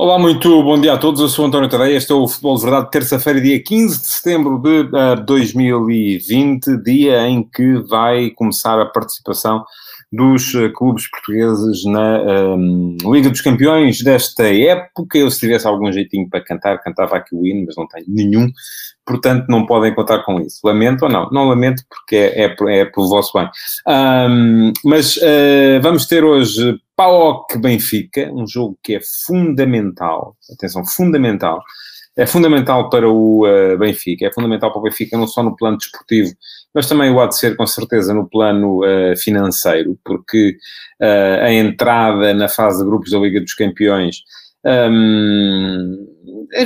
[0.00, 1.20] Olá, muito bom dia a todos.
[1.20, 1.96] Eu sou António Tadeia.
[1.96, 7.26] Este é o Futebol de Verdade, terça-feira, dia 15 de setembro de uh, 2020, dia
[7.26, 9.64] em que vai começar a participação
[10.12, 12.22] dos uh, clubes portugueses na
[12.54, 15.18] um, Liga dos Campeões desta época.
[15.18, 18.48] Eu, se tivesse algum jeitinho para cantar, cantava aqui o hino, mas não tenho nenhum,
[19.08, 20.60] portanto não podem contar com isso.
[20.62, 21.30] Lamento ou não?
[21.30, 23.48] Não lamento porque é, é, é pelo vosso bem.
[23.88, 31.62] Um, mas uh, vamos ter hoje PAOK Benfica, um jogo que é fundamental, atenção, fundamental.
[32.14, 35.78] É fundamental para o uh, Benfica, é fundamental para o Benfica não só no plano
[35.78, 36.30] desportivo,
[36.74, 40.56] mas também o há de ser com certeza no plano uh, financeiro, porque
[41.00, 44.16] uh, a entrada na fase de grupos da Liga dos Campeões
[44.66, 46.07] um,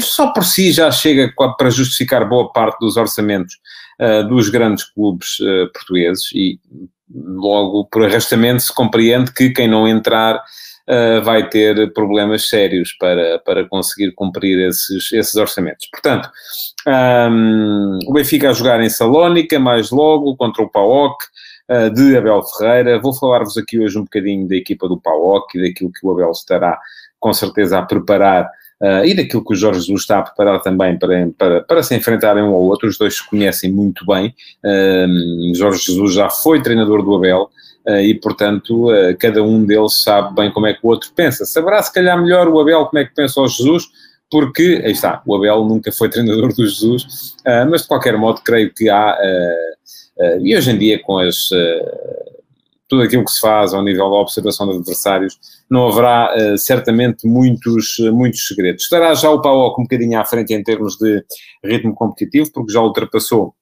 [0.00, 3.56] só por si já chega para justificar boa parte dos orçamentos
[4.00, 6.58] uh, dos grandes clubes uh, portugueses e
[7.14, 13.38] logo por arrastamento se compreende que quem não entrar uh, vai ter problemas sérios para,
[13.40, 15.88] para conseguir cumprir esses, esses orçamentos.
[15.90, 16.30] Portanto,
[16.86, 21.16] um, o Benfica a jogar em Salónica, mais logo, contra o PAOK,
[21.70, 23.00] uh, de Abel Ferreira.
[23.00, 26.30] Vou falar-vos aqui hoje um bocadinho da equipa do PAOK e daquilo que o Abel
[26.30, 26.78] estará
[27.20, 28.50] com certeza a preparar
[28.82, 31.94] Uh, e daquilo que o Jorge Jesus está a preparar também para, para, para se
[31.94, 34.34] enfrentarem um ao outro, os dois se conhecem muito bem.
[34.64, 37.48] Uh, Jorge Jesus já foi treinador do Abel
[37.86, 38.88] uh, e, portanto,
[39.20, 41.46] cada um deles sabe bem como é que o outro pensa.
[41.46, 43.84] Saberá, se calhar, melhor o Abel como é que pensa o Jesus,
[44.28, 47.36] porque, aí está, o Abel nunca foi treinador do Jesus,
[47.70, 49.16] mas de qualquer modo, creio que há,
[50.40, 51.50] e hoje em dia, com as
[52.92, 55.38] tudo aquilo que se faz ao nível da observação de adversários,
[55.70, 58.82] não haverá uh, certamente muitos, uh, muitos segredos.
[58.82, 61.24] Estará já o PAOC um bocadinho à frente em termos de
[61.64, 63.54] ritmo competitivo, porque já ultrapassou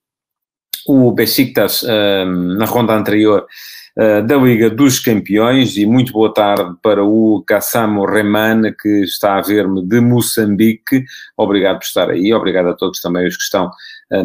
[0.85, 3.47] o Besiktas uh, na ronda anterior
[3.97, 9.43] da Liga dos Campeões e muito boa tarde para o Kassamo Reman, que está a
[9.43, 11.05] ver-me de Moçambique.
[11.37, 13.71] Obrigado por estar aí, obrigado a todos também os que estão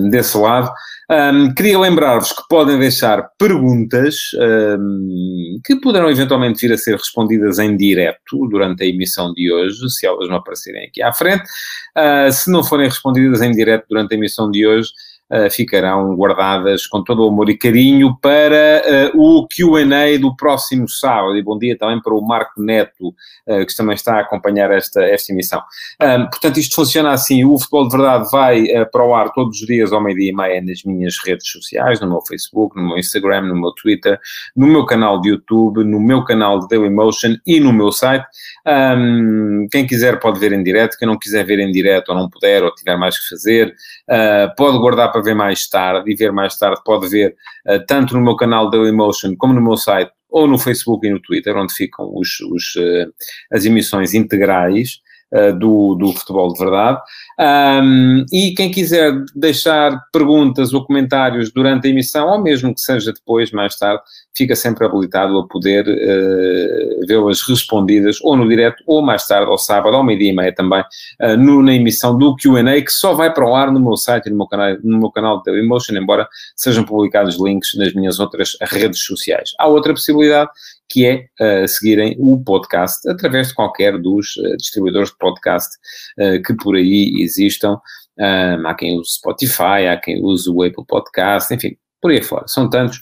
[0.10, 0.72] desse lado.
[1.10, 4.32] Um, queria lembrar-vos que podem deixar perguntas
[4.80, 9.88] um, que poderão eventualmente vir a ser respondidas em direto durante a emissão de hoje,
[9.90, 11.44] se elas não aparecerem aqui à frente.
[11.96, 14.90] Uh, se não forem respondidas em direto durante a emissão de hoje,
[15.52, 21.36] ficarão guardadas com todo o amor e carinho para uh, o QA do próximo sábado.
[21.36, 25.04] E bom dia também para o Marco Neto, uh, que também está a acompanhar esta,
[25.04, 25.62] esta emissão.
[26.30, 29.92] Portanto, isto funciona assim: o Futebol de Verdade vai para o ar todos os dias
[29.92, 33.56] ao meio-dia e meia nas minhas redes sociais, no meu Facebook, no meu Instagram, no
[33.56, 34.20] meu Twitter,
[34.56, 38.26] no meu canal de YouTube, no meu canal de Dailymotion e no meu site.
[39.72, 42.64] Quem quiser pode ver em direto, quem não quiser ver em direto ou não puder
[42.64, 43.74] ou tiver mais que fazer,
[44.58, 47.36] pode guardar para ver mais tarde e ver mais tarde pode ver
[47.70, 51.22] uh, tanto no meu canal Dailymotion como no meu site ou no Facebook e no
[51.22, 53.10] Twitter, onde ficam os, os uh,
[53.50, 55.00] as emissões integrais
[55.60, 57.02] do, do futebol de verdade.
[57.40, 63.12] Um, e quem quiser deixar perguntas ou comentários durante a emissão, ou mesmo que seja
[63.12, 64.02] depois, mais tarde,
[64.36, 69.58] fica sempre habilitado a poder uh, vê-las respondidas ou no direto ou mais tarde, ao
[69.58, 70.82] sábado, ao meio-dia e meia também,
[71.22, 74.28] uh, no, na emissão do QA, que só vai para o ar no meu site
[74.28, 78.20] e no meu canal, no meu canal de Dailymotion, embora sejam publicados links nas minhas
[78.20, 79.52] outras redes sociais.
[79.60, 80.50] Há outra possibilidade
[80.90, 85.70] que é uh, seguirem o podcast através de qualquer dos uh, distribuidores de podcast
[86.20, 87.80] uh, que por aí existam.
[88.66, 92.48] há quem use Spotify, há quem use o Apple Podcast, enfim, por aí fora.
[92.48, 93.02] São tantos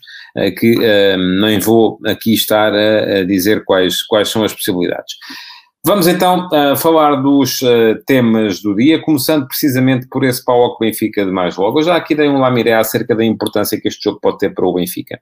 [0.58, 0.76] que
[1.40, 5.14] nem vou aqui estar a, a, dizer quais, quais são as possibilidades.
[5.86, 10.86] Vamos então uh, falar dos uh, temas do dia, começando precisamente por esse pau que
[10.86, 11.80] Benfica de mais logo.
[11.80, 14.66] Eu já aqui dei um lamiré acerca da importância que este jogo pode ter para
[14.66, 15.20] o Benfica.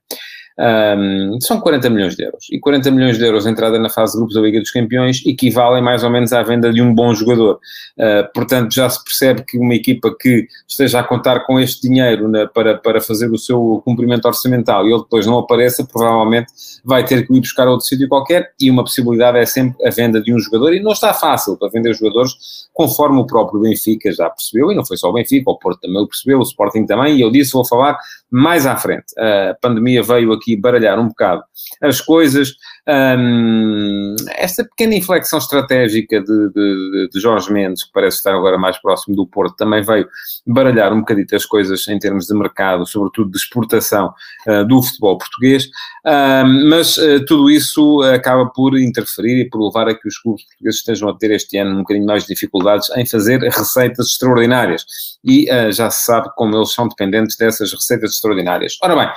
[0.59, 2.47] Um, são 40 milhões de euros.
[2.51, 5.81] E 40 milhões de euros entrada na fase de grupos da Liga dos Campeões equivalem
[5.81, 7.59] mais ou menos à venda de um bom jogador.
[7.97, 12.28] Uh, portanto, já se percebe que uma equipa que esteja a contar com este dinheiro
[12.28, 16.52] na, para, para fazer o seu cumprimento orçamental e ele depois não apareça, provavelmente
[16.84, 18.52] vai ter que ir buscar outro sítio qualquer.
[18.59, 20.73] E uma possibilidade é sempre a venda de um jogador.
[20.73, 22.34] E não está fácil para vender jogadores,
[22.73, 26.02] conforme o próprio Benfica já percebeu, e não foi só o Benfica, o Porto também
[26.02, 27.17] o percebeu, o Sporting também.
[27.17, 27.97] E eu disse, vou falar
[28.31, 29.13] mais à frente.
[29.17, 31.43] A pandemia veio aqui baralhar um bocado
[31.81, 32.53] as coisas.
[32.87, 38.78] Um, esta pequena inflexão estratégica de, de, de, Jorge Mendes, que parece estar agora mais
[38.81, 40.07] próximo do Porto, também veio
[40.47, 44.13] baralhar um bocadito as coisas em termos de mercado, sobretudo de exportação
[44.47, 45.66] uh, do futebol português,
[46.05, 50.43] uh, mas uh, tudo isso acaba por interferir e por levar a que os clubes
[50.45, 54.85] portugueses estejam a ter este ano um bocadinho mais de dificuldades em fazer receitas extraordinárias.
[55.23, 58.78] E uh, já se sabe como eles são dependentes dessas receitas extraordinárias.
[58.82, 59.09] Ora bem,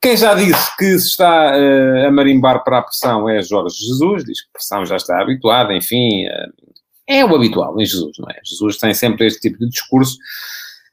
[0.00, 4.24] quem já disse que se está uh, a marimbar para a pressão é Jorge Jesus,
[4.24, 6.70] diz que a pressão já está habituada, enfim, uh,
[7.06, 8.38] é o habitual em Jesus, não é?
[8.44, 10.16] Jesus tem sempre este tipo de discurso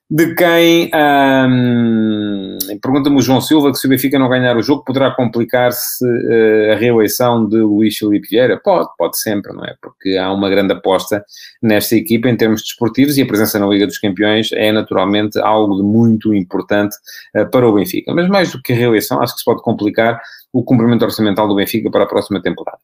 [0.09, 4.86] de quem um, pergunta-me o João Silva que se o Benfica não ganhar o jogo
[4.86, 8.57] poderá complicar-se uh, a reeleição de Luís Filipe Vieira?
[8.57, 9.75] Pode, pode sempre, não é?
[9.81, 11.25] Porque há uma grande aposta
[11.62, 15.75] nesta equipa em termos desportivos e a presença na Liga dos Campeões é naturalmente algo
[15.75, 16.95] de muito importante
[17.36, 18.13] uh, para o Benfica.
[18.13, 20.21] Mas mais do que a reeleição, acho que se pode complicar
[20.54, 22.80] o cumprimento orçamental do Benfica para a próxima temporada.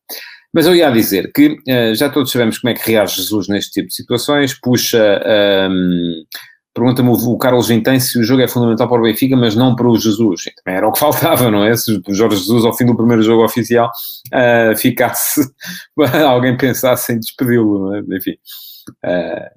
[0.54, 3.72] Mas eu ia dizer que uh, já todos sabemos como é que reage Jesus neste
[3.72, 5.22] tipo de situações, puxa.
[5.72, 6.26] Um,
[6.74, 9.88] Pergunta-me o Carlos Vintém se o jogo é fundamental para o Benfica, mas não para
[9.88, 10.46] o Jesus.
[10.64, 11.76] Também era o que faltava, não é?
[11.76, 13.92] Se o Jorge Jesus, ao fim do primeiro jogo oficial,
[14.34, 15.42] uh, ficasse,
[16.28, 18.00] alguém pensasse em despedi-lo, é?
[18.18, 18.36] Enfim,
[19.06, 19.50] uh,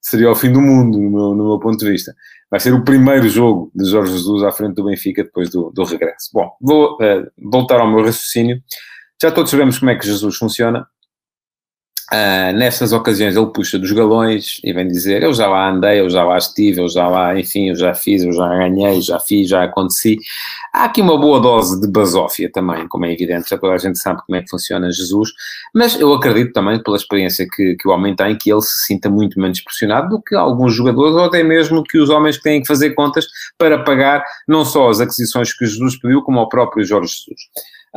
[0.00, 2.12] seria o fim do mundo, no meu, no meu, ponto de vista.
[2.50, 5.84] Vai ser o primeiro jogo de Jorge Jesus à frente do Benfica depois do, do
[5.84, 6.30] regresso.
[6.34, 8.60] Bom, vou uh, voltar ao meu raciocínio.
[9.22, 10.84] Já todos sabemos como é que Jesus funciona.
[12.12, 16.08] Uh, nestas ocasiões ele puxa dos galões e vem dizer eu já lá andei, eu
[16.08, 19.48] já lá estive, eu já lá, enfim, eu já fiz, eu já ganhei, já fiz,
[19.48, 20.16] já aconteci.
[20.72, 23.98] Há aqui uma boa dose de basófia também, como é evidente, já toda a gente
[23.98, 25.30] sabe como é que funciona Jesus,
[25.74, 29.10] mas eu acredito também, pela experiência que, que o homem tem, que ele se sinta
[29.10, 32.60] muito menos pressionado do que alguns jogadores, ou até mesmo que os homens que têm
[32.60, 33.26] que fazer contas
[33.58, 37.40] para pagar não só as aquisições que Jesus pediu, como ao próprio Jorge Jesus.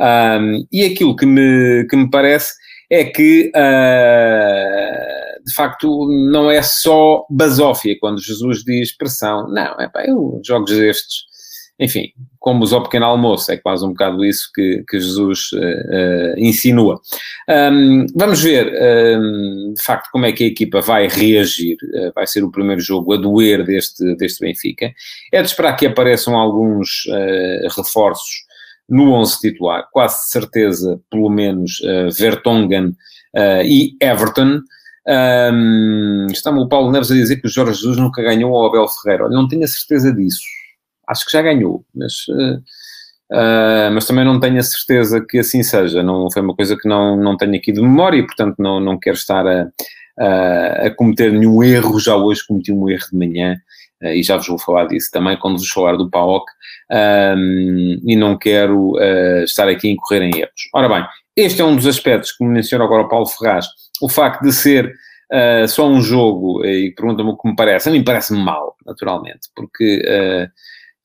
[0.00, 2.54] Um, e aquilo que me, que me parece
[2.90, 9.48] é que, uh, de facto, não é só basófia quando Jesus diz pressão.
[9.48, 11.30] Não, é pá, eu jogos destes,
[11.78, 12.08] enfim,
[12.40, 17.00] como ao pequeno almoço, é quase um bocado isso que, que Jesus uh, uh, insinua.
[17.48, 18.66] Um, vamos ver,
[19.18, 21.76] um, de facto, como é que a equipa vai reagir.
[21.94, 24.92] Uh, vai ser o primeiro jogo a doer deste, deste Benfica.
[25.32, 27.04] É de esperar que apareçam alguns
[27.76, 28.49] reforços
[28.90, 34.60] no 11 titular, quase certeza, pelo menos, uh, Vertonghen uh, e Everton.
[35.06, 38.88] Um, está o Paulo Neves a dizer que o Jorge Jesus nunca ganhou ao Abel
[38.88, 39.24] Ferreira.
[39.24, 40.42] Olha, não tenho a certeza disso.
[41.08, 46.02] Acho que já ganhou, mas, uh, mas também não tenho a certeza que assim seja.
[46.02, 48.98] Não foi uma coisa que não, não tenho aqui de memória e, portanto, não, não
[48.98, 49.68] quero estar a,
[50.18, 51.98] a, a cometer nenhum erro.
[51.98, 55.36] Já hoje cometi um erro de manhã uh, e já vos vou falar disso também
[55.36, 56.44] quando vos falar do PAOC,
[56.90, 60.68] um, e não quero uh, estar aqui a incorrer em erros.
[60.74, 61.04] Ora bem,
[61.36, 63.66] este é um dos aspectos que me menciona agora o Paulo Ferraz,
[64.02, 64.92] o facto de ser
[65.32, 69.48] uh, só um jogo, e pergunta-me o que me parece, a mim parece-me mal, naturalmente,
[69.54, 70.02] porque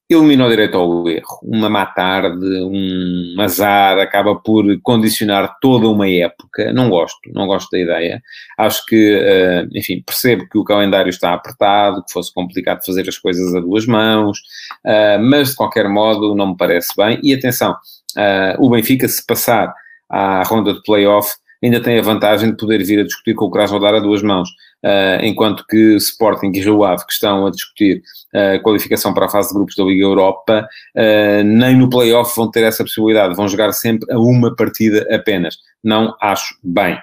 [0.10, 1.40] eliminou direito ao erro.
[1.44, 6.72] Uma má tarde, um azar, acaba por condicionar toda uma época.
[6.74, 8.22] Não gosto, não gosto da ideia.
[8.58, 13.18] Acho que, uh, enfim, percebo que o calendário está apertado, que fosse complicado fazer as
[13.18, 14.38] coisas a duas mãos,
[14.86, 17.20] uh, mas de qualquer modo não me parece bem.
[17.24, 19.74] E atenção, uh, o Benfica, se passar
[20.10, 21.32] à ronda de playoff,
[21.66, 24.50] ainda tem a vantagem de poder vir a discutir com o Krasnodar a duas mãos.
[24.84, 28.04] Uh, enquanto que Sporting e Rio Ave, que estão a discutir
[28.34, 32.34] a uh, qualificação para a fase de grupos da Liga Europa, uh, nem no play-off
[32.36, 35.58] vão ter essa possibilidade, vão jogar sempre a uma partida apenas.
[35.84, 36.98] Não acho bem.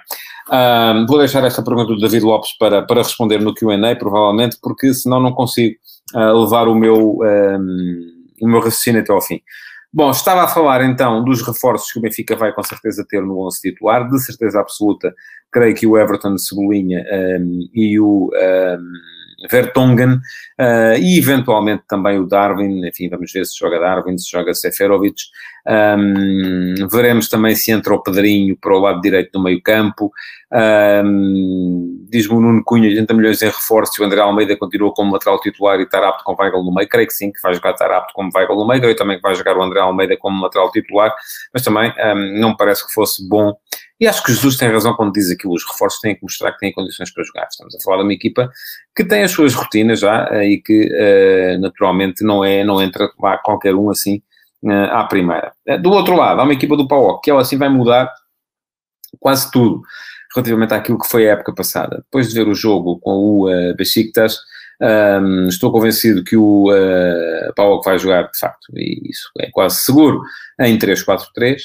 [1.07, 5.19] vou deixar esta pergunta do David Lopes para, para responder no Q&A, provavelmente, porque senão
[5.21, 5.75] não consigo
[6.13, 9.41] levar o meu, um, o meu raciocínio até ao fim.
[9.95, 13.45] Bom, estava a falar então dos reforços que o Benfica vai com certeza ter no
[13.45, 15.13] 11 titular, de certeza absoluta,
[15.51, 17.05] creio que o Everton de Cebolinha
[17.39, 18.93] um, e o um,
[19.49, 20.13] Vertonghen
[20.59, 25.21] uh, e eventualmente também o Darwin, enfim, vamos ver se joga Darwin, se joga Seferovic,
[25.65, 30.11] um, veremos também se entra o Pedrinho para o lado direito do meio campo,
[31.05, 35.39] um, diz-me o Nuno Cunha, 80 milhões em reforço, o André Almeida continua como lateral
[35.39, 37.91] titular e estar apto com Weigl no meio, creio que sim, que vai jogar estar
[37.91, 40.71] apto como Weigl no meio, creio também que vai jogar o André Almeida como lateral
[40.71, 41.13] titular,
[41.53, 43.53] mas também um, não parece que fosse bom,
[44.03, 46.59] e acho que Jesus tem razão quando diz que os reforços têm que mostrar que
[46.59, 48.51] têm condições para jogar, estamos a falar de uma equipa
[48.93, 53.09] que tem as suas rotinas já eh, e que uh, naturalmente não é, não entra
[53.17, 54.21] lá qualquer um assim
[54.61, 55.53] uh, à primeira.
[55.81, 58.13] Do outro lado, há uma equipa do PAOC que ela assim vai mudar
[59.21, 59.81] quase tudo
[60.35, 62.03] relativamente àquilo que foi a época passada.
[62.03, 64.37] Depois de ver o jogo com o uh, Besiktas,
[64.81, 70.21] Um, estou convencido que o uh, vai jogar, de facto, e isso é quase seguro,
[70.59, 71.61] em 3-4-3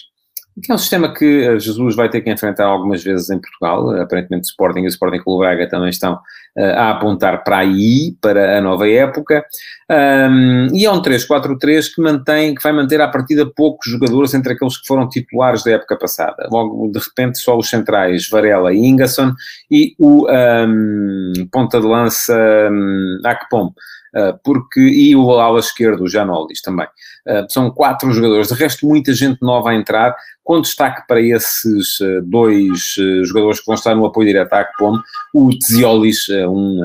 [0.63, 3.91] que é um sistema que eh, Jesus vai ter que enfrentar algumas vezes em Portugal.
[4.01, 6.21] Aparentemente, Sporting e o Sporting Clube Braga também estão
[6.57, 9.45] a apontar para aí, para a nova época.
[9.91, 14.53] Um, e é um 3-4-3 que mantém, que vai manter à partida poucos jogadores entre
[14.53, 16.49] aqueles que foram titulares da época passada.
[16.51, 19.33] Logo, de repente, só os centrais Varela e Ingasson
[19.71, 22.37] e o um, ponta de lança
[22.71, 23.73] um, Akpom.
[24.17, 26.87] Uh, porque, e o ala esquerdo, o Janolis também.
[27.27, 31.99] Uh, são quatro jogadores, de resto, muita gente nova a entrar, com destaque para esses
[32.25, 34.99] dois jogadores que vão estar no apoio direto à Akpom,
[35.35, 36.81] o Tziolis, um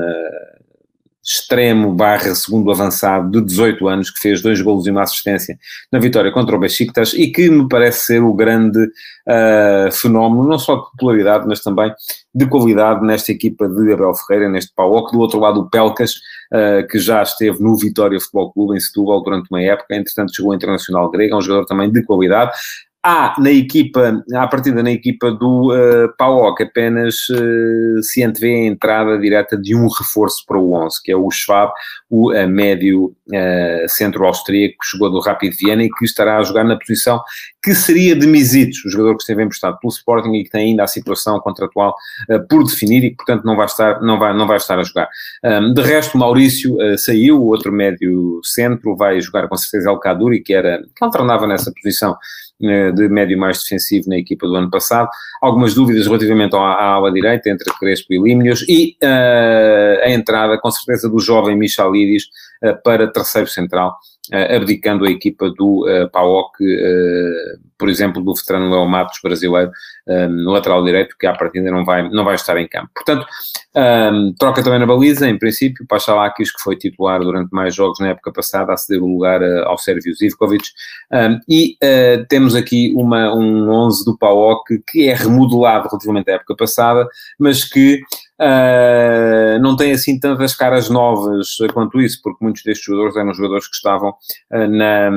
[1.24, 5.58] extremo barra segundo avançado de 18 anos, que fez dois golos e uma assistência
[5.90, 10.58] na vitória contra o Besiktas e que me parece ser o grande uh, fenómeno, não
[10.58, 11.90] só de popularidade, mas também
[12.34, 15.12] de qualidade nesta equipa de Abel Ferreira, neste PAOC.
[15.12, 16.12] Do outro lado, o Pelcas,
[16.52, 20.52] uh, que já esteve no Vitória Futebol Clube em Setúbal durante uma época, entretanto chegou
[20.52, 22.52] ao Internacional Grego, é um jogador também de qualidade.
[23.06, 28.66] Há na equipa, à partida na equipa do uh, PAOC, apenas uh, se antevê a
[28.66, 31.70] entrada direta de um reforço para o 11, que é o Schwab,
[32.08, 36.42] o uh, médio uh, centro austríaco, que chegou do Rapid Viena e que estará a
[36.44, 37.20] jogar na posição
[37.62, 40.84] que seria de Misitos, o jogador que esteve emprestado pelo Sporting e que tem ainda
[40.84, 41.94] a situação contratual
[42.48, 45.08] por definir e que, portanto, não vai estar, não vai, não vai estar a jogar.
[45.42, 50.42] Um, de resto, Maurício saiu, o outro médio centro vai jogar com certeza El Kaduri,
[50.42, 52.53] que, era, que alternava nessa posição eh,
[52.92, 55.08] de médio mais defensivo na equipa do ano passado.
[55.40, 60.58] Algumas dúvidas relativamente à, à ala direita, entre Crespo e Límios, e uh, a entrada,
[60.58, 62.24] com certeza, do jovem Michalidis
[62.64, 63.96] uh, para terceiro central,
[64.32, 66.52] abdicando a equipa do uh, PAOC,
[67.78, 69.70] por exemplo, do veterano Léo Matos, brasileiro,
[70.06, 72.88] no lateral direito, que à partida não vai, não vai estar em campo.
[72.94, 73.26] Portanto,
[74.38, 78.32] troca também na baliza, em princípio, Pachalakis, que foi titular durante mais jogos na época
[78.32, 80.64] passada, a ceder o lugar ao Sérgio Zivkovic,
[81.48, 81.76] e
[82.28, 87.06] temos aqui uma, um 11 do PAOC que é remodelado relativamente à época passada,
[87.38, 88.00] mas que
[88.40, 93.68] Uh, não tem assim tantas caras novas quanto isso, porque muitos destes jogadores eram jogadores
[93.68, 95.10] que estavam uh, na,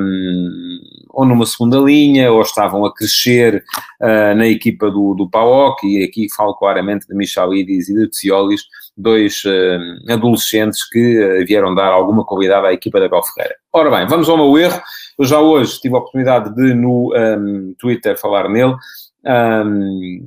[1.10, 3.64] ou numa segunda linha, ou estavam a crescer
[4.02, 8.62] uh, na equipa do, do PAOC, e aqui falo claramente de Michalidis e de Tsiolis,
[8.96, 9.44] dois
[10.10, 13.56] adolescentes que vieram dar alguma qualidade à equipa da Bel Ferreira.
[13.72, 14.82] Ora bem, vamos ao meu erro.
[15.20, 18.76] Eu já hoje tive a oportunidade de no um, Twitter falar nele.
[19.24, 20.26] Um,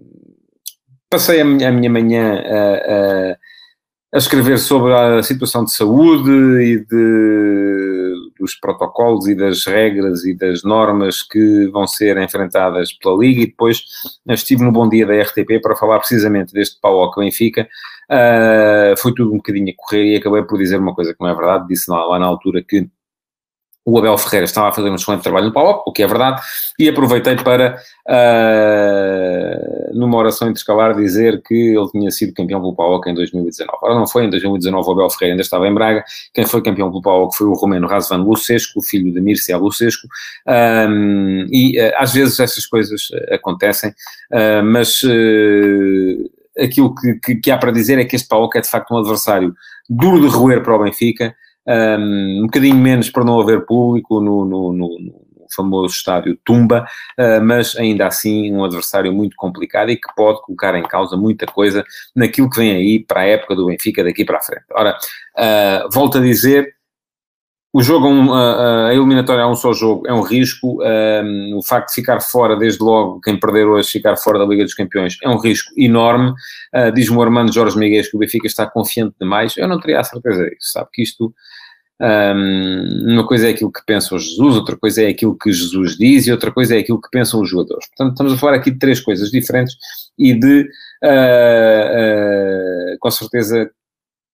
[1.11, 3.37] passei a minha, a minha manhã a, a,
[4.15, 10.35] a, escrever sobre a situação de saúde e de, dos protocolos e das regras e
[10.35, 13.83] das normas que vão ser enfrentadas pela Liga e depois
[14.29, 17.69] estive no Bom Dia da RTP para falar precisamente deste pau que Benfica.
[18.09, 21.29] Uh, foi tudo um bocadinho a correr e acabei por dizer uma coisa que não
[21.29, 21.69] é verdade.
[21.69, 22.89] Disse lá, lá na altura que
[23.85, 26.43] o Abel Ferreira estava a fazer um excelente trabalho no PAOC, o que é verdade,
[26.79, 33.09] e aproveitei para, uh, numa oração intercalar, dizer que ele tinha sido campeão pelo PAOC
[33.09, 33.79] em 2019.
[33.83, 36.91] Ora, não foi, em 2019 o Abel Ferreira ainda estava em Braga, quem foi campeão
[36.91, 40.07] pelo PAOC foi o romeno Razvan Lucescu, filho de Mircea Lucescu,
[40.47, 45.01] um, e uh, às vezes essas coisas acontecem, uh, mas
[46.59, 48.99] aquilo que, que, que, há para dizer é que este PAOC é de facto um
[48.99, 49.55] adversário
[49.89, 51.35] duro de roer para o Benfica,
[51.67, 56.87] um, um bocadinho menos para não haver público no, no, no, no famoso estádio Tumba,
[57.19, 61.47] uh, mas ainda assim um adversário muito complicado e que pode colocar em causa muita
[61.47, 64.65] coisa naquilo que vem aí para a época do Benfica daqui para a frente.
[64.73, 64.97] Ora,
[65.37, 66.75] uh, volto a dizer,
[67.73, 70.83] o jogo, a eliminatória a um só jogo é um risco.
[70.83, 74.65] Um, o facto de ficar fora, desde logo, quem perder hoje, ficar fora da Liga
[74.65, 76.31] dos Campeões, é um risco enorme.
[76.75, 79.57] Uh, Diz-me o Armando Jorge Miguel que o Benfica está confiante demais.
[79.57, 80.73] Eu não teria a certeza disso.
[80.73, 81.33] Sabe que isto
[82.01, 85.99] um, uma coisa é aquilo que pensa o Jesus, outra coisa é aquilo que Jesus
[85.99, 87.87] diz e outra coisa é aquilo que pensam os jogadores.
[87.89, 89.77] Portanto, estamos a falar aqui de três coisas diferentes
[90.19, 90.63] e de,
[91.05, 93.71] uh, uh, com certeza,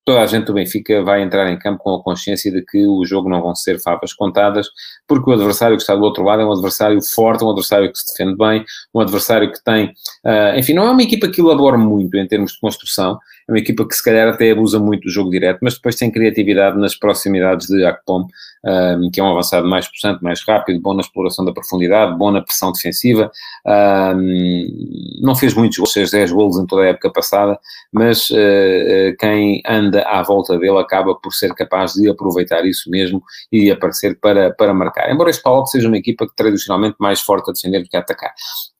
[0.07, 3.05] toda a gente do Benfica vai entrar em campo com a consciência de que o
[3.05, 4.69] jogo não vão ser favas contadas,
[5.07, 7.99] porque o adversário que está do outro lado é um adversário forte, um adversário que
[7.99, 9.87] se defende bem, um adversário que tem,
[10.25, 13.59] uh, enfim, não é uma equipa que elabora muito em termos de construção, é uma
[13.59, 16.97] equipa que se calhar até abusa muito do jogo direto, mas depois tem criatividade nas
[16.97, 18.27] proximidades de Akpom,
[18.65, 22.33] um, que é um avançado mais possante, mais rápido, bom na exploração da profundidade, bom
[22.33, 23.31] na pressão defensiva.
[23.65, 27.57] Um, não fez muitos gols, fez 10 gols em toda a época passada,
[27.93, 33.23] mas uh, quem anda à volta dele acaba por ser capaz de aproveitar isso mesmo
[33.53, 35.11] e aparecer para, para marcar.
[35.11, 38.01] Embora este Paulo seja uma equipa que tradicionalmente mais forte a defender do que a
[38.01, 38.35] atacar.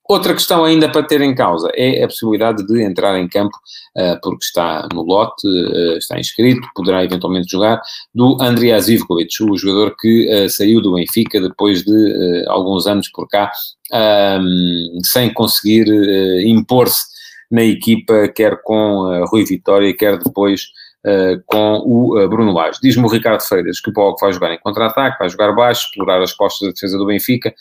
[0.09, 3.57] Outra questão ainda para ter em causa é a possibilidade de entrar em campo,
[3.97, 7.81] uh, porque está no lote, uh, está inscrito, poderá eventualmente jogar,
[8.15, 13.27] do Andrija Zivkovic, o jogador que uh, saiu do Benfica depois de alguns anos por
[13.29, 13.51] cá,
[13.93, 15.87] um, sem conseguir
[16.47, 17.05] impor-se
[17.51, 20.63] na equipa, quer com Rui Vitória, quer depois
[21.47, 22.81] com o Bruno Lage.
[22.83, 26.21] Diz-me o Ricardo Freitas que o Paulo vai jogar em contra-ataque, vai jogar baixo, explorar
[26.21, 27.55] as costas da defesa do Benfica,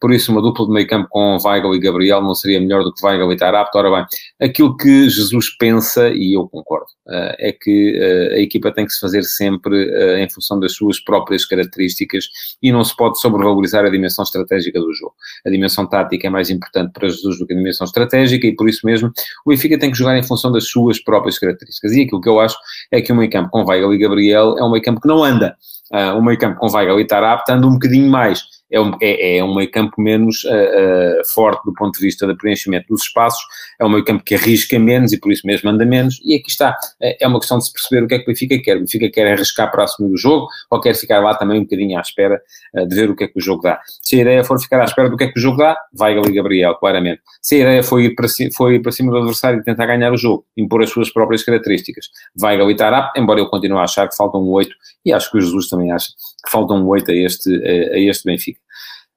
[0.00, 2.92] por isso uma dupla de meio campo com Weigl e Gabriel não seria melhor do
[2.92, 3.76] que Weigl e Tarapto.
[3.76, 4.06] Ora bem,
[4.48, 8.92] aquilo que Jesus pensa, e eu concordo, uh, é que uh, a equipa tem que
[8.92, 12.24] se fazer sempre uh, em função das suas próprias características
[12.62, 15.14] e não se pode sobrevalorizar a dimensão estratégica do jogo.
[15.46, 18.68] A dimensão tática é mais importante para Jesus do que a dimensão estratégica e por
[18.68, 19.12] isso mesmo
[19.44, 21.92] o Benfica tem que jogar em função das suas próprias características.
[21.92, 22.56] E aquilo que eu acho
[22.90, 25.22] é que o meio campo com Weigl e Gabriel é um meio campo que não
[25.22, 25.56] anda.
[25.92, 28.44] Uh, o meio campo com Weigl e Tarapto anda um bocadinho mais.
[28.70, 32.24] É um, é, é um meio campo menos uh, uh, forte do ponto de vista
[32.24, 33.42] do preenchimento dos espaços,
[33.80, 36.48] é um meio campo que arrisca menos e por isso mesmo anda menos, e aqui
[36.48, 38.76] está, é, é uma questão de se perceber o que é que o Benfica quer,
[38.76, 41.98] o Benfica quer arriscar para assumir o jogo, ou quer ficar lá também um bocadinho
[41.98, 42.40] à espera
[42.86, 43.80] de ver o que é que o jogo dá.
[44.00, 46.16] Se a ideia for ficar à espera do que é que o jogo dá, vai
[46.16, 47.22] ali Gabriel, claramente.
[47.42, 50.12] Se a ideia foi ir para, foi ir para cima do adversário e tentar ganhar
[50.12, 52.06] o jogo, impor as suas próprias características,
[52.36, 54.70] vai ali Tarap, embora eu continue a achar que faltam um 8,
[55.04, 56.08] e acho que o Jesus também acha
[56.44, 58.60] que faltam 8 a este, a, este Benfica.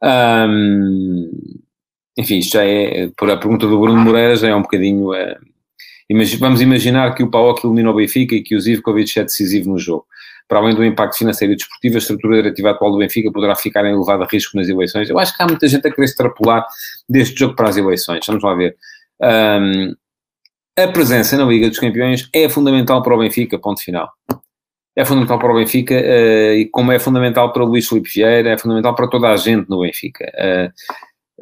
[0.03, 1.32] Um,
[2.17, 5.12] enfim, isto já é, por a pergunta do Bruno Moreira, já é um bocadinho.
[5.12, 5.36] Uh,
[6.39, 9.79] vamos imaginar que o PAOK elimina o Benfica e que o Zivkovic é decisivo no
[9.79, 10.05] jogo.
[10.48, 13.86] Para além do impacto financeiro e desportivo, a estrutura diretiva atual do Benfica poderá ficar
[13.86, 15.10] em elevado risco nas eleições.
[15.10, 16.67] Eu acho que há muita gente a querer extrapolar
[17.10, 18.24] deste jogo para as eleições.
[18.27, 18.75] Vamos lá ver.
[19.22, 19.96] Um,
[20.77, 24.12] a presença na Liga dos Campeões é fundamental para o Benfica, ponto final
[24.96, 28.52] é fundamental para o Benfica, uh, e como é fundamental para o Luís Filipe Vieira,
[28.52, 30.26] é fundamental para toda a gente no Benfica.
[30.36, 30.72] Uh,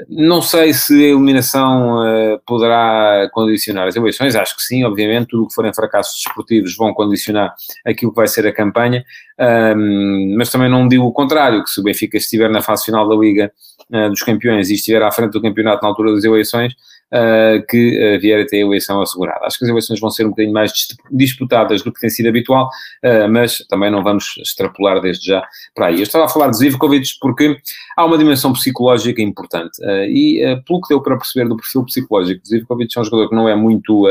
[0.08, 5.44] não sei se a eliminação uh, poderá condicionar as eleições, acho que sim, obviamente, tudo
[5.44, 7.54] o que forem fracassos desportivos vão condicionar
[7.86, 9.04] aquilo que vai ser a campanha,
[10.38, 13.16] mas também não digo o contrário, que se o Benfica estiver na fase final da
[13.16, 13.52] Liga
[14.10, 16.74] dos Campeões e estiver à frente do campeonato na altura das eleições,
[17.14, 19.46] uh, que uh, vier a ter a eleição assegurada.
[19.46, 20.72] Acho que as eleições vão ser um bocadinho mais
[21.12, 22.70] disputadas do que tem sido habitual,
[23.04, 25.44] uh, mas também não vamos extrapolar desde já
[25.76, 25.98] para aí.
[25.98, 27.58] Eu estava a falar de Zivkovic porque
[27.98, 29.78] há uma dimensão psicológica importante
[30.08, 33.36] e pelo que deu para perceber do perfil psicológico de Zivkovic, é um jogador que
[33.36, 34.08] não é muito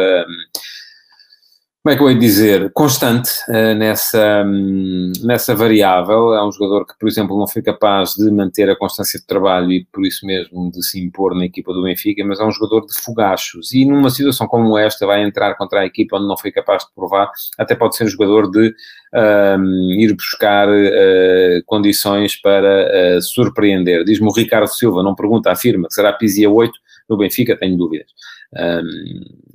[1.82, 6.34] como é que eu ia dizer, constante uh, nessa, um, nessa variável.
[6.34, 9.72] É um jogador que, por exemplo, não foi capaz de manter a constância de trabalho
[9.72, 12.84] e, por isso mesmo, de se impor na equipa do Benfica, mas é um jogador
[12.84, 13.72] de fogachos.
[13.72, 16.94] E numa situação como esta, vai entrar contra a equipa onde não foi capaz de
[16.94, 18.74] provar, até pode ser um jogador de
[19.14, 24.04] um, ir buscar uh, condições para uh, surpreender.
[24.04, 26.72] Diz-me o Ricardo Silva, não pergunta, afirma que será Pizia 8
[27.08, 28.08] no Benfica, tenho dúvidas.
[28.54, 29.49] Um,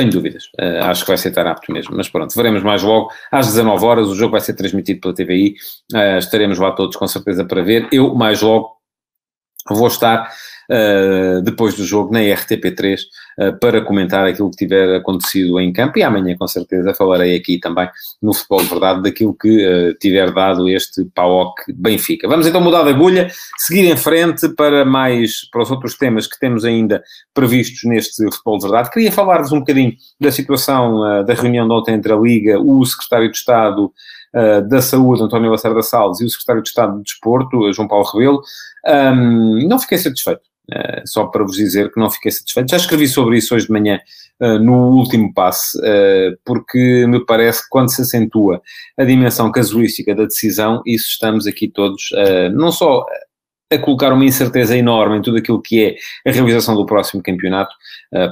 [0.00, 0.44] tenho dúvidas.
[0.58, 1.94] Uh, acho que vai ser estar apto mesmo.
[1.96, 3.10] Mas pronto, veremos mais logo.
[3.30, 5.54] Às 19 horas, o jogo vai ser transmitido pela TVI.
[5.92, 7.86] Uh, eh, estaremos lá todos com certeza para ver.
[7.92, 8.76] Eu, mais logo,
[9.68, 10.32] vou estar
[10.70, 12.98] uh, depois do jogo na RTP3
[13.38, 17.58] uh, para comentar aquilo que tiver acontecido em campo e amanhã com certeza falarei aqui
[17.58, 17.88] também
[18.22, 22.28] no Futebol de Verdade daquilo que uh, tiver dado este PAOC Benfica.
[22.28, 23.28] Vamos então mudar de agulha,
[23.58, 27.02] seguir em frente para mais, para os outros temas que temos ainda
[27.34, 28.90] previstos neste Futebol de Verdade.
[28.90, 33.30] Queria falar-vos um bocadinho da situação da reunião de ontem entre a Liga, o Secretário
[33.30, 33.92] de Estado
[34.34, 38.04] uh, da Saúde, António Lacerda Salles, e o Secretário de Estado do Desporto, João Paulo
[38.04, 38.42] Rebelo,
[38.86, 40.42] um, não fiquei satisfeito.
[40.70, 42.70] Uh, só para vos dizer que não fiquei satisfeito.
[42.70, 43.98] Já escrevi sobre isso hoje de manhã,
[44.40, 48.62] uh, no último passe, uh, porque me parece que quando se acentua
[48.96, 52.10] a dimensão casuística da decisão, isso estamos aqui todos,
[52.52, 53.04] não só
[53.72, 57.72] a colocar uma incerteza enorme em tudo aquilo que é a realização do próximo campeonato,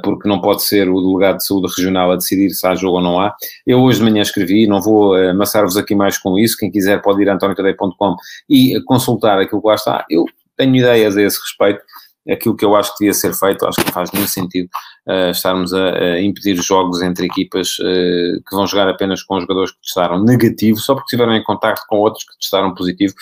[0.02, 3.02] porque não pode ser o delegado de saúde regional a decidir se há jogo ou
[3.02, 3.32] não há.
[3.64, 7.22] Eu hoje de manhã escrevi, não vou amassar-vos aqui mais com isso, quem quiser pode
[7.22, 8.16] ir a antoniotadeia.com
[8.50, 10.04] e consultar aquilo que lá está.
[10.10, 10.24] Eu
[10.56, 11.80] tenho ideias a esse respeito,
[12.30, 14.68] aquilo que eu acho que devia ser feito, acho que não faz nenhum sentido
[15.08, 19.72] uh, estarmos a, a, impedir jogos entre equipas uh, que vão jogar apenas com jogadores
[19.72, 23.14] que testaram negativo, só porque estiveram em contato com outros que testaram positivo,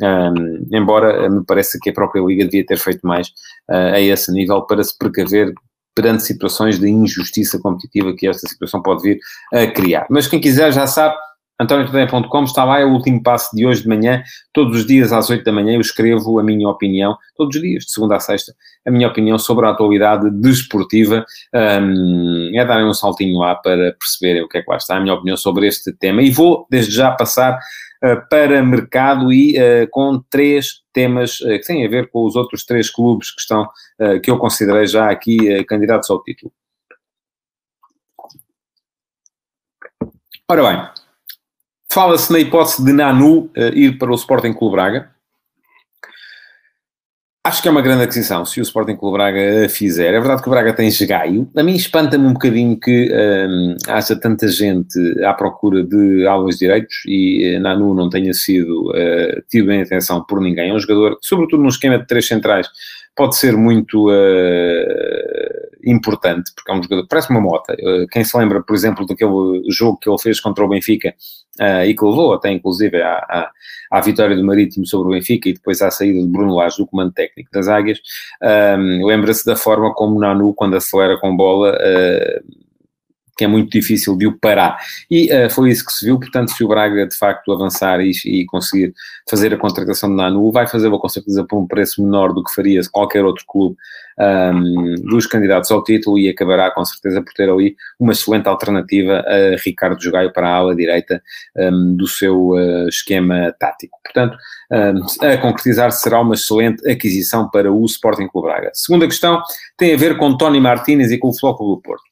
[0.00, 3.28] um, embora me pareça que a própria Liga devia ter feito mais
[3.70, 5.52] uh, a esse nível para se precaver
[5.94, 9.18] perante situações de injustiça competitiva que esta situação pode vir
[9.52, 10.06] a criar.
[10.08, 11.14] Mas quem quiser já sabe,
[11.62, 14.22] antoniotodeia.com está lá, é o último passo de hoje de manhã,
[14.52, 17.84] todos os dias às 8 da manhã eu escrevo a minha opinião, todos os dias,
[17.84, 18.52] de segunda a sexta,
[18.86, 24.42] a minha opinião sobre a atualidade desportiva, um, é darem um saltinho lá para perceberem
[24.42, 26.94] o que é que lá está, a minha opinião sobre este tema, e vou desde
[26.94, 27.58] já passar
[28.28, 33.30] para mercado e com três temas que têm a ver com os outros três clubes
[33.30, 33.68] que estão,
[34.22, 36.52] que eu considerei já aqui candidatos ao título.
[40.48, 41.01] Ora bem,
[41.92, 45.10] fala-se na hipótese de Nanu ir para o Sporting Clube Braga.
[47.44, 50.14] Acho que é uma grande aquisição se o Sporting Clube Braga a fizer.
[50.14, 51.50] É verdade que o Braga tem esgaio.
[51.56, 57.02] A mim espanta-me um bocadinho que hum, haja tanta gente à procura de alvos direitos
[57.04, 60.70] e uh, Nanu não tenha sido uh, tido em atenção por ninguém.
[60.70, 62.68] É um jogador, sobretudo num esquema de três centrais,
[63.16, 64.12] pode ser muito uh,
[65.84, 67.74] importante, porque é um jogador, parece uma mota.
[67.74, 71.14] Uh, quem se lembra, por exemplo, daquele jogo que ele fez contra o Benfica
[71.60, 73.50] uh, e que levou até, inclusive, à, à,
[73.90, 76.86] à, vitória do Marítimo sobre o Benfica e depois à saída de Bruno Lage do
[76.86, 77.98] comando técnico das Águias,
[79.04, 81.76] lembra-se da forma como Nanu, quando acelera com bola,
[83.36, 84.78] que é muito difícil de o parar.
[85.10, 88.12] E uh, foi isso que se viu, portanto, se o Braga de facto avançar e,
[88.24, 88.92] e conseguir
[89.28, 92.54] fazer a contratação de Nanu, vai fazê-lo com certeza por um preço menor do que
[92.54, 93.76] faria qualquer outro clube
[94.18, 99.24] um, dos candidatos ao título e acabará com certeza por ter ali uma excelente alternativa
[99.26, 101.22] a Ricardo Jogaio para a ala direita
[101.56, 103.98] um, do seu uh, esquema tático.
[104.02, 104.36] Portanto,
[104.70, 108.70] um, a concretizar será uma excelente aquisição para o Sporting Clube Braga.
[108.74, 109.42] Segunda questão
[109.76, 112.11] tem a ver com Tony Martínez e com o Flóculo do Porto.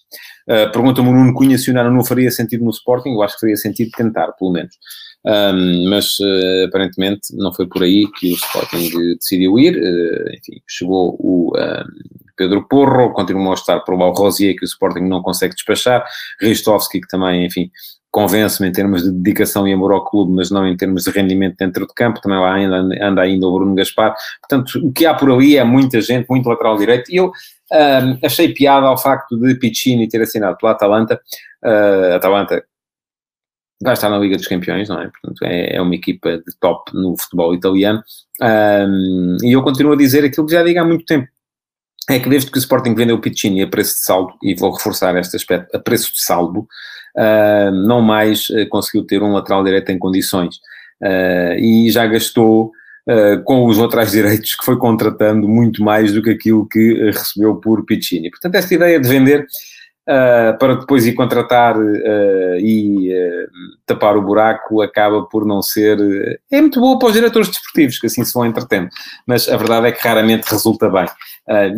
[0.50, 3.34] Uh, Pergunta-me o Nuno Cunha se o Nano não faria sentido no Sporting, eu acho
[3.34, 4.74] que faria sentido tentar, pelo menos.
[5.24, 9.76] Um, mas uh, aparentemente não foi por aí que o Sporting decidiu ir.
[9.76, 11.52] Uh, enfim, chegou o
[12.36, 16.04] Pedro Porro, continuou a estar por lá o Rosier, que o Sporting não consegue despachar,
[16.40, 17.70] Ristovski, que também, enfim,
[18.10, 21.56] convence-me em termos de dedicação e amor ao clube, mas não em termos de rendimento
[21.58, 24.14] dentro de campo, também lá ainda, anda ainda o Bruno Gaspar.
[24.40, 27.30] Portanto, o que há por ali é muita gente, muito lateral direito, e eu
[28.22, 31.20] achei piada ao facto de Piccini ter assinado pela Atalanta.
[31.64, 32.64] Uh, Atalanta
[33.82, 35.08] vai estar na Liga dos Campeões, não é?
[35.08, 38.02] Portanto, é, é uma equipa de top no futebol italiano.
[39.42, 41.28] E eu continuo a dizer aquilo que já digo há muito tempo.
[42.08, 44.72] É que desde que o Sporting vendeu o Piccini a preço de saldo, e vou
[44.72, 46.66] reforçar este aspecto, a preço de saldo,
[47.16, 50.56] uh, não mais uh, conseguiu ter um lateral direito em condições.
[51.00, 52.72] Uh, e já gastou
[53.10, 57.06] uh, com os laterais direitos que foi contratando muito mais do que aquilo que uh,
[57.06, 58.30] recebeu por Piccini.
[58.30, 59.40] Portanto, esta ideia de vender
[60.08, 61.76] uh, para depois ir contratar
[62.60, 63.10] e
[63.86, 65.98] tapar o buraco acaba por não ser...
[66.50, 68.88] é muito boa para os diretores desportivos, que assim se vão entretendo,
[69.26, 71.06] mas a verdade é que raramente resulta bem.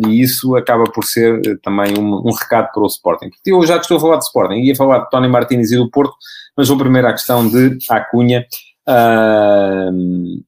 [0.07, 3.29] e isso acaba por ser também um, um, recado para o Sporting.
[3.45, 6.13] Eu já estou a falar de Sporting, ia falar de Tony Martínez e do Porto,
[6.55, 8.45] mas vou primeiro à questão de Acunha,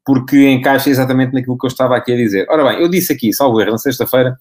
[0.03, 2.45] porque encaixa exatamente naquilo que eu estava aqui a dizer.
[2.49, 4.37] Ora bem, eu disse aqui, salvo erro, na sexta-feira,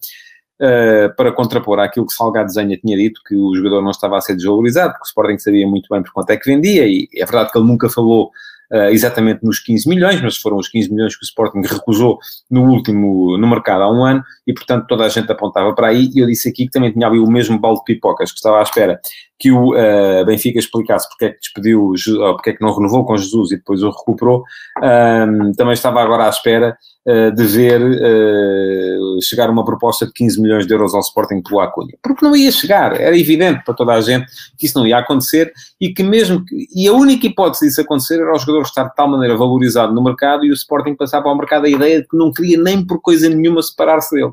[0.61, 4.21] uh, para contrapor aquilo que Salgado Desenha tinha dito, que o jogador não estava a
[4.21, 7.25] ser desvalorizado, porque o Sporting sabia muito bem por quanto é que vendia, e é
[7.25, 8.31] verdade que ele nunca falou
[8.71, 12.69] uh, exatamente nos 15 milhões, mas foram os 15 milhões que o Sporting recusou no
[12.69, 16.19] último, no mercado há um ano, e portanto toda a gente apontava para aí, e
[16.19, 18.63] eu disse aqui que também tinha ali o mesmo balde de pipocas que estava à
[18.63, 18.99] espera
[19.37, 21.93] que o uh, Benfica explicasse porque é que despediu,
[22.33, 24.43] porque é que não renovou com Jesus e depois o recuperou,
[24.81, 26.77] um, também estava agora à espera
[27.35, 31.95] de ver uh, chegar uma proposta de 15 milhões de euros ao Sporting pelo Acunha.
[32.01, 34.25] Porque não ia chegar, era evidente para toda a gente
[34.57, 38.19] que isso não ia acontecer e que mesmo, que, e a única hipótese disso acontecer
[38.19, 41.31] era o jogador estar de tal maneira valorizado no mercado e o Sporting passar para
[41.31, 44.31] o mercado a ideia de que não queria nem por coisa nenhuma separar-se dele.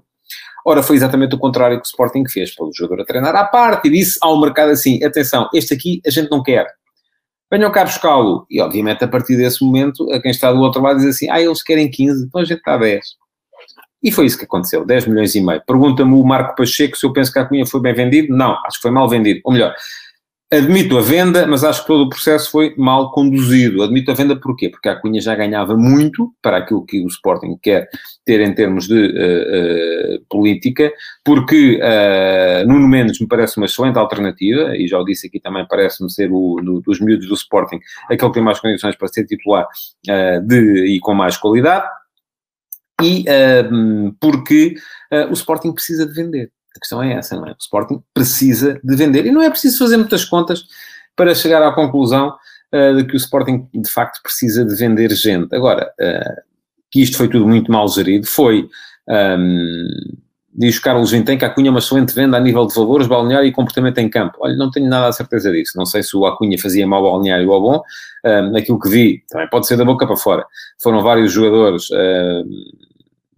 [0.64, 3.44] Ora, foi exatamente o contrário que o Sporting fez, pôs o jogador a treinar à
[3.44, 6.66] parte e disse ao mercado assim, atenção, este aqui a gente não quer.
[7.52, 8.46] Venham cá buscá-lo.
[8.50, 11.38] E, obviamente, a partir desse momento, a quem está do outro lado diz assim, ah,
[11.38, 13.04] eles querem 15, então a gente está a 10.
[14.02, 15.62] E foi isso que aconteceu, 10 milhões e meio.
[15.66, 18.34] Pergunta-me o Marco Pacheco se eu penso que a Cunha foi bem vendido.
[18.34, 19.40] Não, acho que foi mal vendido.
[19.44, 19.74] Ou melhor,
[20.52, 23.82] Admito a venda, mas acho que todo o processo foi mal conduzido.
[23.82, 24.68] Admito a venda porquê?
[24.68, 27.88] Porque a Cunha já ganhava muito para aquilo que o Sporting quer
[28.22, 30.92] ter em termos de uh, uh, política,
[31.24, 35.66] porque uh, Nuno Mendes me parece uma excelente alternativa, e já o disse aqui também,
[35.66, 39.24] parece-me ser o do, dos miúdos do Sporting, aquele que tem mais condições para ser
[39.24, 39.66] titular
[40.46, 41.86] de, e com mais qualidade,
[43.02, 43.24] e
[44.20, 44.74] porque
[45.30, 46.52] o Sporting precisa de vender.
[46.76, 47.52] A questão é essa, não é?
[47.52, 49.26] O Sporting precisa de vender.
[49.26, 50.64] E não é preciso fazer muitas contas
[51.14, 52.34] para chegar à conclusão
[52.74, 55.54] uh, de que o Sporting, de facto, precisa de vender gente.
[55.54, 56.42] Agora, uh,
[56.90, 58.68] que isto foi tudo muito mal gerido, foi...
[59.08, 60.22] Um, ehm,
[60.54, 63.48] diz Carlos Vintém que a Cunha é uma excelente venda a nível de valores, balneário
[63.48, 64.36] e comportamento em campo.
[64.40, 65.72] Olha, não tenho nada a certeza disso.
[65.76, 67.82] Não sei se o Acunha fazia mal balneário ou bom.
[68.24, 70.44] Um, ehm, aquilo que vi, também pode ser da boca para fora.
[70.82, 72.44] Foram vários jogadores uh,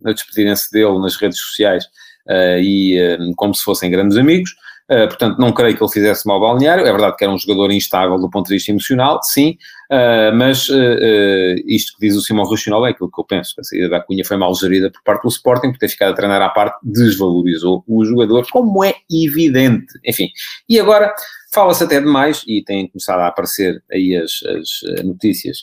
[0.05, 1.87] a despedirem-se dele nas redes sociais
[2.29, 4.51] e uh, como se fossem grandes amigos.
[4.91, 6.87] Uh, portanto, não creio que ele fizesse mal balneário.
[6.87, 9.57] É verdade que era um jogador instável do ponto de vista emocional, sim,
[9.91, 13.55] uh, mas uh, isto que diz o Simão Rochinol é aquilo que eu penso.
[13.59, 16.15] A saída da Cunha foi mal gerida por parte do Sporting, por ter ficado a
[16.15, 19.99] treinar à parte, desvalorizou o jogador, como é evidente.
[20.05, 20.29] Enfim,
[20.69, 21.15] e agora
[21.51, 25.59] fala-se até demais, e têm começado a aparecer aí as, as notícias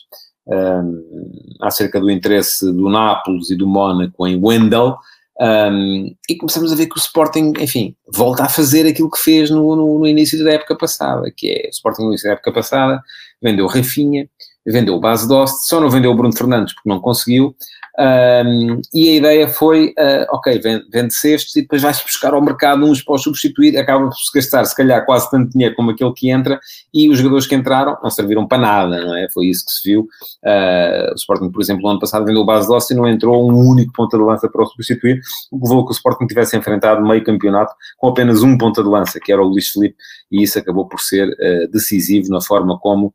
[0.47, 4.97] um, acerca do interesse do Nápoles e do Mónaco em Wendell,
[5.41, 9.49] um, e começamos a ver que o Sporting, enfim, volta a fazer aquilo que fez
[9.49, 12.53] no, no, no, início da época passada, que é o Sporting no início da época
[12.53, 13.01] passada,
[13.41, 14.29] vendeu Rafinha,
[14.65, 17.55] vendeu o Base Dost, só não vendeu o Bruno Fernandes porque não conseguiu,
[17.99, 20.59] um, e a ideia foi, uh, ok,
[20.91, 24.63] vende, cestos e depois vai-se buscar ao mercado uns para substituir, acaba por se gastar
[24.65, 26.59] se calhar quase tanto dinheiro como aquele que entra,
[26.93, 29.27] e os jogadores que entraram não serviram para nada, não é?
[29.33, 30.01] Foi isso que se viu.
[30.43, 33.49] Uh, o Sporting, por exemplo, no ano passado vendeu o base de e não entrou
[33.49, 35.19] um único ponta de lança para o substituir,
[35.51, 38.89] o que levou que o Sporting tivesse enfrentado meio campeonato com apenas um ponta de
[38.89, 39.95] lança, que era o Luís Felipe,
[40.31, 43.13] e isso acabou por ser uh, decisivo na forma como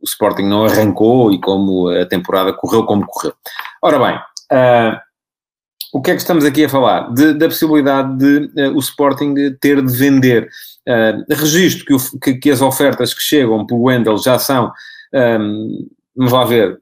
[0.00, 3.34] o Sporting não arrancou e como a temporada correu como correu.
[3.82, 4.16] Ora bem,
[4.52, 5.00] uh,
[5.94, 7.12] o que é que estamos aqui a falar?
[7.14, 10.48] De, da possibilidade de uh, o Sporting ter de vender.
[10.86, 14.70] Uh, registro que, o, que, que, as ofertas que chegam o Wendel já são,
[15.14, 16.78] um, vamos lá ver,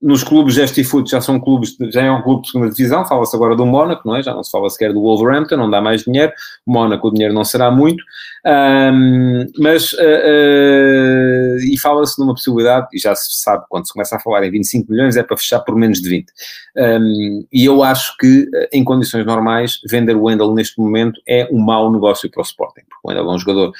[0.00, 3.36] nos clubes Gesti Foot já são clubes, já é um clube de segunda divisão, fala-se
[3.36, 4.22] agora do Mónaco, não é?
[4.22, 6.32] Já não se fala sequer do Wolverhampton, não dá mais dinheiro,
[6.66, 8.02] Mónaco o dinheiro não será muito,
[8.46, 14.16] um, mas, uh, uh, e fala-se numa possibilidade, e já se sabe, quando se começa
[14.16, 16.32] a falar em 25 milhões é para fechar por menos de 20.
[16.76, 21.58] Um, e eu acho que, em condições normais, vender o Wendel neste momento é um
[21.58, 23.72] mau negócio para o Sporting, porque o Wendel é um jogador,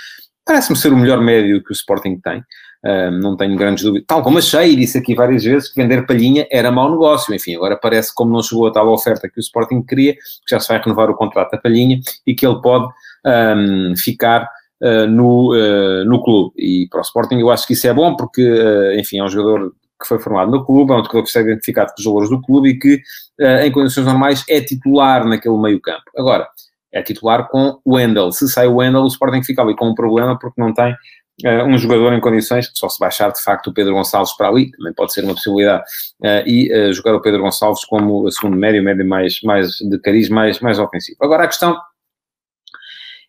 [0.51, 2.43] parece-me ser o melhor médio que o Sporting tem,
[2.83, 4.07] Uh, não tenho grandes dúvidas.
[4.07, 7.35] Tal como achei, e disse aqui várias vezes, que vender palhinha era mau negócio.
[7.35, 10.59] Enfim, agora parece como não chegou a tal oferta que o Sporting queria, que já
[10.59, 12.91] se vai renovar o contrato da palhinha e que ele pode
[13.27, 14.49] um, ficar
[14.83, 16.55] uh, no, uh, no clube.
[16.57, 18.43] E para o Sporting eu acho que isso é bom, porque,
[18.99, 21.93] enfim, é um jogador que foi formado no clube, é um jogador que está identificado
[21.93, 23.03] com os valores do clube e que,
[23.63, 26.05] em condições normais, é titular naquele meio campo.
[26.17, 26.49] Agora,
[26.93, 28.33] é titular com o Wendel.
[28.33, 30.93] Se sai o Wendel, o Sporting fica ali com um problema porque não tem
[31.45, 34.71] uh, um jogador em condições, só se baixar de facto o Pedro Gonçalves para ali,
[34.73, 35.83] também pode ser uma possibilidade,
[36.23, 40.29] uh, e uh, jogar o Pedro Gonçalves como segundo médio, médio mais, mais de cariz,
[40.29, 41.19] mais, mais ofensivo.
[41.21, 41.77] Agora a questão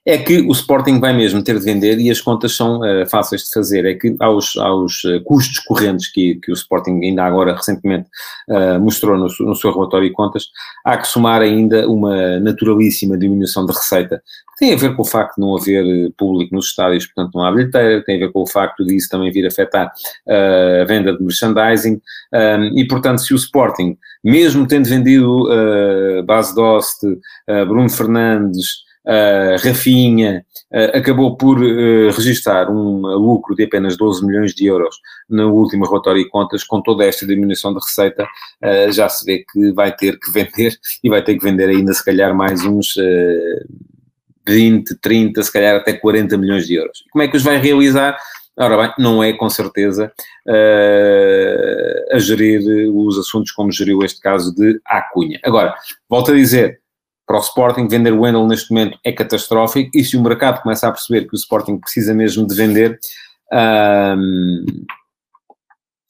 [0.05, 3.43] é que o Sporting vai mesmo ter de vender e as contas são uh, fáceis
[3.43, 3.85] de fazer.
[3.85, 8.09] É que aos, aos uh, custos correntes que, que o Sporting ainda agora recentemente
[8.49, 10.45] uh, mostrou no, no, seu relatório de contas,
[10.83, 14.23] há que somar ainda uma naturalíssima diminuição de receita.
[14.57, 17.51] Tem a ver com o facto de não haver público nos estádios, portanto não há
[17.51, 19.91] bilheteira, tem a ver com o facto disso também vir afetar
[20.27, 21.99] a venda de merchandising
[22.31, 25.47] um, e, portanto, se o Sporting, mesmo tendo vendido
[26.25, 26.99] Base Dost,
[27.67, 34.53] Bruno Fernandes, Uh, Rafinha uh, acabou por uh, registrar um lucro de apenas 12 milhões
[34.53, 34.95] de euros
[35.27, 39.43] no último relatório de contas, com toda esta diminuição de receita, uh, já se vê
[39.51, 42.93] que vai ter que vender e vai ter que vender ainda se calhar mais uns
[44.47, 47.03] 20, 30, se calhar até 40 milhões de euros.
[47.11, 48.17] Como é que os vai realizar?
[48.55, 50.11] Ora bem, não é com certeza
[52.11, 52.61] a gerir
[52.93, 55.39] os assuntos como geriu este caso de Acunha.
[55.43, 55.73] Agora,
[56.09, 56.81] volto a dizer,
[57.32, 60.86] para o Sporting, vender o Wendel neste momento é catastrófico, e se o mercado começa
[60.86, 63.00] a perceber que o Sporting precisa mesmo de vender,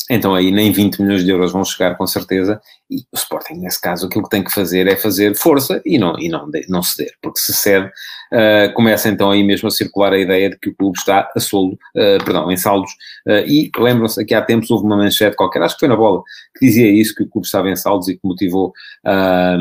[0.10, 3.80] então aí nem 20 milhões de euros vão chegar com certeza, e o Sporting nesse
[3.80, 7.14] caso aquilo que tem que fazer é fazer força e não, e não, não ceder,
[7.22, 10.76] porque se cede, uh, começa então aí mesmo a circular a ideia de que o
[10.76, 12.92] clube está a soldo, uh, perdão, em saldos,
[13.28, 16.22] uh, e lembram-se que há tempos houve uma manchete qualquer, acho que foi na bola,
[16.58, 18.74] que dizia isso, que o clube estava em saldos e que motivou
[19.06, 19.58] a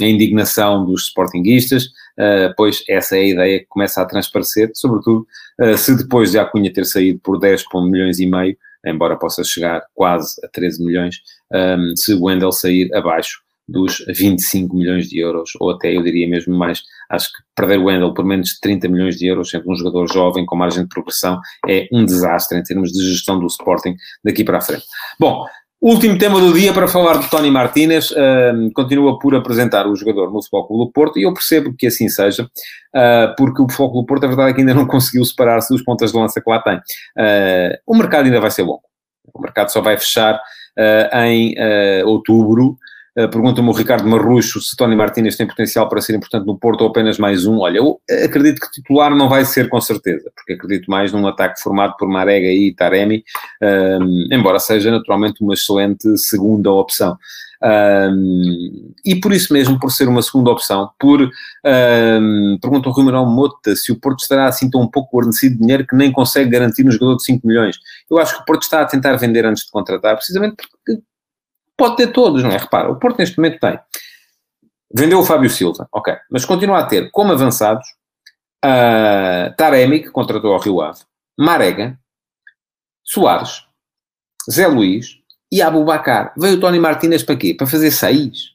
[0.00, 1.88] indignação dos sportinguistas,
[2.56, 5.26] pois essa é a ideia que começa a transparecer, sobretudo
[5.76, 9.82] se depois de a Cunha ter saído por 10 milhões e meio, embora possa chegar
[9.94, 11.16] quase a 13 milhões,
[11.52, 16.28] um, se o Wendel sair abaixo dos 25 milhões de euros, ou até eu diria
[16.28, 19.70] mesmo mais, acho que perder o Wendel por menos de 30 milhões de euros, sendo
[19.70, 23.46] um jogador jovem com margem de progressão, é um desastre em termos de gestão do
[23.46, 24.84] Sporting daqui para a frente.
[25.18, 25.46] Bom,
[25.82, 30.32] Último tema do dia para falar de Tony Martínez, uh, continua por apresentar o jogador
[30.32, 33.90] no Futebol Clube do Porto e eu percebo que assim seja, uh, porque o Futebol
[33.90, 36.40] Clube do Porto, a verdade é que ainda não conseguiu separar-se dos pontas de lança
[36.40, 36.76] que lá tem.
[36.76, 38.84] Uh, o mercado ainda vai ser longo,
[39.34, 40.40] o mercado só vai fechar
[41.12, 41.54] ah, em
[42.04, 46.58] outubro, Uh, Pergunta-me o Ricardo Marrucho se Tony Martínez tem potencial para ser importante no
[46.58, 47.58] Porto ou apenas mais um.
[47.58, 51.60] Olha, eu acredito que titular não vai ser com certeza, porque acredito mais num ataque
[51.60, 53.22] formado por Marega e Taremi,
[53.62, 57.18] uh, embora seja naturalmente uma excelente segunda opção.
[57.62, 63.04] Um, e por isso mesmo, por ser uma segunda opção, por, um, pergunta o Rui
[63.12, 66.50] Mota se o Porto estará assim tão um pouco guarnecido de dinheiro que nem consegue
[66.50, 67.76] garantir um jogador de 5 milhões.
[68.10, 71.00] Eu acho que o Porto está a tentar vender antes de contratar, precisamente porque
[71.82, 72.56] pode ter todos, não é?
[72.56, 73.76] Repara, o Porto neste momento tem.
[74.94, 77.84] Vendeu o Fábio Silva, ok, mas continua a ter como avançados
[78.64, 81.00] uh, Taremi, que contratou ao Rio Ave,
[81.36, 81.98] Marega,
[83.02, 83.66] Soares,
[84.48, 85.18] Zé Luís
[85.50, 86.32] e Abubacar.
[86.38, 87.52] Veio o Tony Martínez para quê?
[87.52, 88.54] Para fazer seis?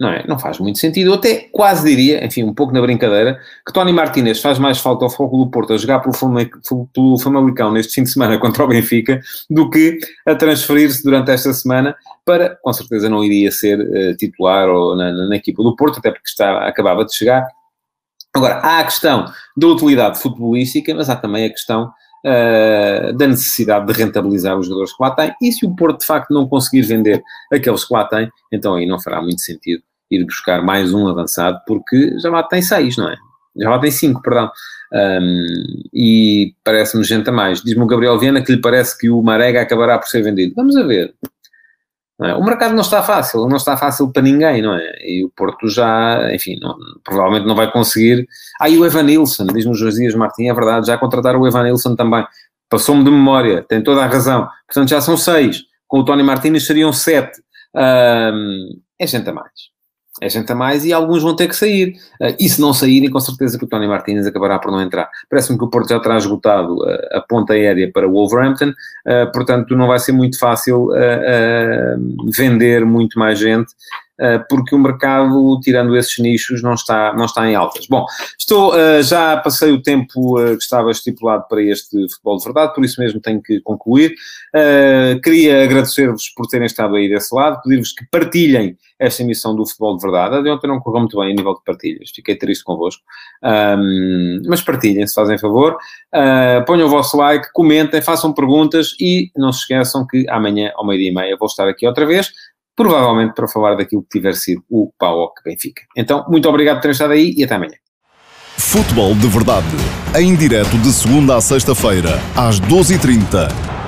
[0.00, 0.24] Não é?
[0.26, 1.10] Não faz muito sentido.
[1.10, 5.04] Eu até quase diria, enfim, um pouco na brincadeira, que Tony Martínez faz mais falta
[5.04, 9.20] ao Foco do Porto a jogar pelo Famalicão neste fim de semana contra o Benfica
[9.50, 14.70] do que a transferir-se durante esta semana para, com certeza não iria ser uh, titular
[14.70, 17.46] ou na, na, na, equipa do Porto, até porque está, acabava de chegar.
[18.34, 21.92] Agora, há a questão da utilidade futebolística, mas há também a questão
[22.24, 26.06] uh, da necessidade de rentabilizar os jogadores que lá têm, e se o Porto de
[26.06, 30.24] facto não conseguir vender aqueles que lá têm, então aí não fará muito sentido ir
[30.24, 33.16] buscar mais um avançado, porque já lá tem seis, não é?
[33.56, 34.50] Já lá tem cinco, perdão.
[34.92, 35.44] Um,
[35.92, 37.62] e parece-me gente a mais.
[37.62, 40.54] Diz-me o Gabriel Viana que lhe parece que o Marega acabará por ser vendido.
[40.56, 41.14] Vamos a ver.
[42.22, 42.34] É?
[42.34, 44.92] O mercado não está fácil, não está fácil para ninguém, não é?
[45.00, 48.26] E o Porto já, enfim, não, provavelmente não vai conseguir.
[48.60, 51.64] Ah, e o Evan Nilsson, diz-me o Josias Martins, é verdade, já contrataram o Evan
[51.64, 52.26] Nilsson também.
[52.68, 54.46] Passou-me de memória, tem toda a razão.
[54.66, 55.62] Portanto, já são seis.
[55.88, 57.40] Com o Tony Martins seriam sete.
[57.74, 59.70] Um, é gente a mais
[60.20, 61.94] é gente a mais e alguns vão ter que sair.
[62.20, 65.08] Uh, e se não saírem, com certeza que o Tony Martínez acabará por não entrar.
[65.28, 69.32] Parece-me que o Porto já terá esgotado uh, a ponta aérea para o Wolverhampton, uh,
[69.32, 70.88] portanto não vai ser muito fácil
[72.32, 73.72] vender muito mais gente
[74.48, 77.86] porque o mercado, tirando esses nichos, não está, não está em altas.
[77.86, 78.04] Bom,
[78.38, 82.74] estou, uh, já passei o tempo uh, que estava estipulado para este futebol de verdade,
[82.74, 84.14] por isso mesmo tenho que concluir.
[85.22, 89.96] queria agradecer-vos por terem estado aí desse lado, pedir-vos que partilhem esta emissão do futebol
[89.96, 90.36] de verdade.
[90.36, 93.02] A de ontem não correu muito bem a nível de partilhas, fiquei triste convosco.
[94.46, 95.78] Mas partilhem, se fazem favor.
[96.66, 101.10] ponham o vosso like, comentem, façam perguntas e não se esqueçam que amanhã, ao meio-dia
[101.10, 102.30] e meia, vou estar aqui outra vez
[102.80, 105.82] provavelmente para falar daquilo que tiver sido o PAOC Benfica.
[105.94, 107.74] Então, muito obrigado por terem estado aí e até amanhã.
[108.56, 109.66] Futebol de Verdade,
[110.18, 113.79] em direto de segunda a sexta-feira, às 12h30